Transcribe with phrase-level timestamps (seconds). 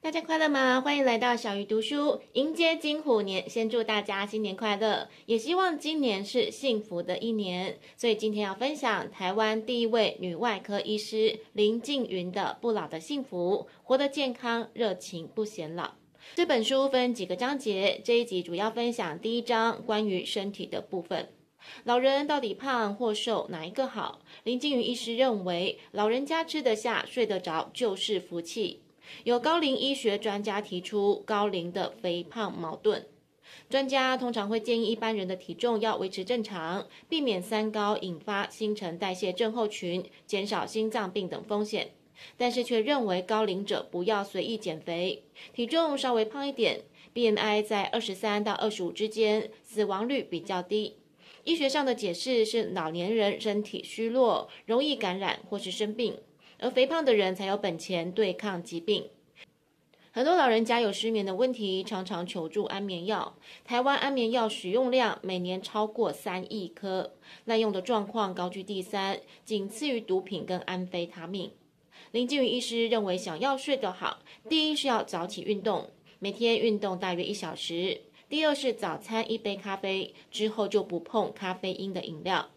[0.00, 0.80] 大家快乐吗？
[0.80, 3.50] 欢迎来到小鱼读书，迎接金虎年。
[3.50, 7.80] 先祝大家新年快乐，也希望今年是幸福的一年。
[7.96, 15.94] 所以今天要分享台湾第一位女外科医师林静云的《不老的幸福》，活得健康，热情不显老。
[16.36, 21.28] 这本书分几个章节，这一集主要分享第一章关于身体的部分。
[21.82, 24.20] 老人到底胖或瘦，哪一个好？
[24.44, 28.84] 林静云医师认为，老人家吃得下、睡得着就是福气。
[29.24, 33.04] 有高龄医学专家提出高龄的肥胖矛盾，
[33.68, 41.90] 专家通常会建议一般人的体重要维持正常，避免三高引发新陈代谢症候群，减少心脏病等风险。
[42.36, 45.22] 但是却认为高龄者不要随意减肥，
[45.54, 46.80] 体重稍微胖一点
[47.14, 50.96] ，BMI 在二十三到二十五之间，死亡率比较低。
[51.44, 56.18] 医学上的解释是老年人身体虚弱，容易感染或是生病。
[56.58, 59.08] 而肥胖的人才有本钱对抗疾病。
[60.10, 63.36] 很多老人家有失眠的问题，常常求助安眠药。
[63.64, 67.12] 台湾安眠药使用量每年超过三亿颗，
[67.44, 71.52] 滥用的状况高居第三，仅次于毒品跟安非他命。
[72.10, 82.48] 林静云医师认为，想要睡得好，第一是要早起运动，每天运动大约一小时；第二是早餐一杯咖啡，之后就不碰咖啡因的饮料。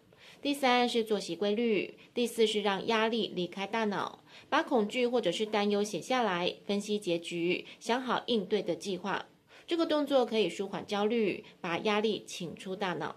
[0.42, 9.26] 第三是作息规律，第四是让压力离开大脑，把恐惧或者是担忧写下来，分析结局，想好应对的计划。
[9.68, 13.14] 这个动作可以舒缓焦虑，把压力请出大脑。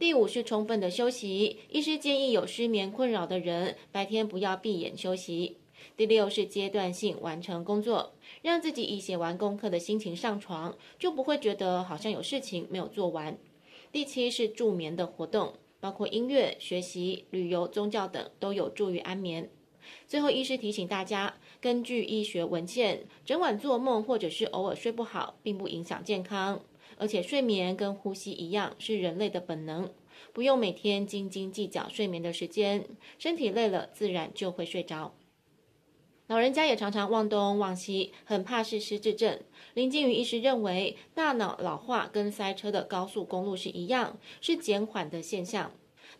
[0.00, 5.58] 第五是充分的休息，医师建议有失眠困扰的人白天不要闭眼休息。
[5.96, 13.38] 第六是阶段性完成工作，让自己以写完功课的心情上床，就不会觉得好像有事情没有做完。
[13.92, 15.54] 第七是助眠的活动。
[15.84, 19.50] 包括音乐、学习、旅游、宗教等都有助于安眠。
[20.08, 26.62] 最后，医师提醒大家，根据医学文献，整晚做梦或者是偶尔睡不好，并不影响健康。
[26.96, 29.92] 而且，睡眠跟呼吸一样，是人类的本能，
[30.32, 32.86] 不用每天斤斤计较睡眠的时间，
[33.18, 35.14] 身体累了，自然就会睡着。
[36.26, 39.40] 老人家也常常忘东忘西，很怕是失智症。
[39.74, 45.72] 林静云医师认为，大脑老化跟塞车的高速公路是一样，是减缓的现象。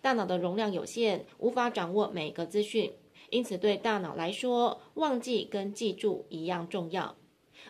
[0.03, 2.92] 大脑的容量有限，无法掌握每个资讯，
[3.31, 7.16] 因此对大脑来说，忘记跟记住一样重要。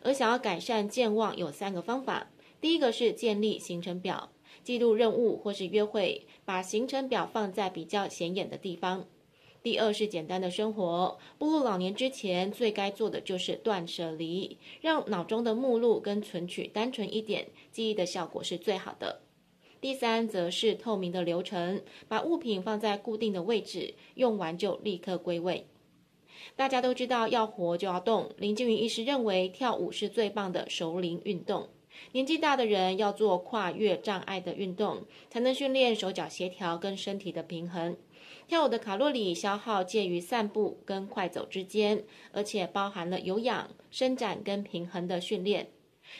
[0.02, 4.32] 而想要改善健忘，有三个方法：第一个是建立行程表，
[4.64, 9.04] 记录任务或是约会，把行程表放在比较显眼的地方。
[9.64, 19.22] 第二是简单的生活，步入老年之前，最该做的就是断舍离，让脑中的目录跟存取单纯一点，记忆的效果是最好的。
[19.80, 25.66] 第三则是透明的流程，把物品放在固定的位置，用完就立刻归位。
[26.54, 31.70] 大家都知道要活就要动，林静云医师认为跳舞是最棒的熟龄运动。
[32.12, 37.96] 年纪大的人要做跨越障碍的运动，才能训练手脚协调跟身体的平衡。
[38.46, 45.70] 跳舞的卡路里消耗介于散步跟快走之间，而且包含了有氧、伸展跟平衡的训练。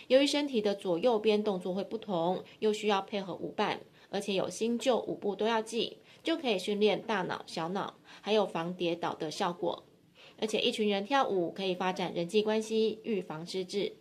[0.09, 9.85] 由于身体的左右边动作会不同，又需要配合舞伴，而且有新旧舞步都要记，就可以训练大脑、小脑，还有防跌倒的效果。
[10.41, 13.93] 而且一群人跳舞可以发展人际关系，预防失智。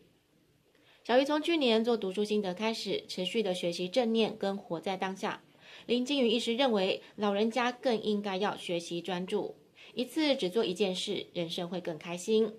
[1.03, 5.43] 小鱼从去年做读书心得开始，持续的学习正念跟活在当下。
[5.85, 9.55] 林静云医师认为，老人家更应该要学习专注，
[9.93, 12.53] 一次只做一件事，人生会更开心。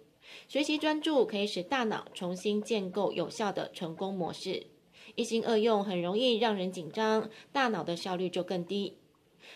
[0.49, 4.67] 学习专注可以使大脑重新建构有效的成功模式。
[5.15, 8.97] 一心二用很容易让人紧张，大脑的效率就更低。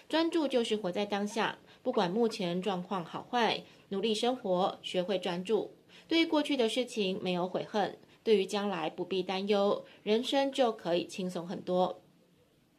[0.08, 5.72] 专注就是活在当下，不管目前状况好坏，努力生活，学会专注。
[6.06, 12.02] 对于过去的事情没有悔恨，对于将来不必担忧，人生就可以轻松很多。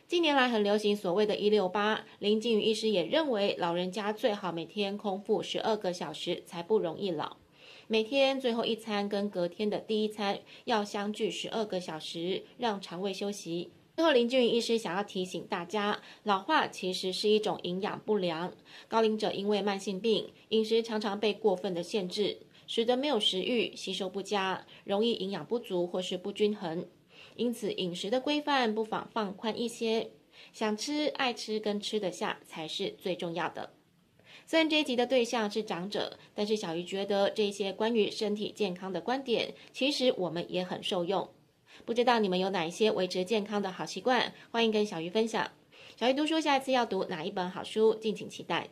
[0.10, 7.38] 近年来很流行所谓的“一六八”，林静宇医师也认为，老人家最好每天空腹十二个小时，才不容易老。
[7.86, 13.70] 每天最后一餐跟隔天的第一餐要相距十二个小时，让肠胃休息。
[13.98, 18.52] 最后，林静云医师想要提醒大家，老化其实是一种营养不良。
[18.88, 26.88] 高龄者因为慢性病，饮食常常被过分的限制，使得没有食欲、吸收不佳，容易营养不足或是不均衡。
[27.40, 30.12] 因此，饮食的规范不妨放宽一些，
[30.52, 33.72] 想吃、爱吃跟吃得下才是最重要的。
[34.46, 41.30] 虽然这一集的对象是长者，但是小鱼觉得这些关于身体健康的观点，其实我们也很受用。
[41.86, 44.34] 不知道你们有哪一些维持健康的好习惯？
[44.52, 45.50] 欢迎跟小鱼分享。
[45.96, 47.96] 小鱼读书下一次要读哪一本好书？
[47.96, 48.68] 敬请期待。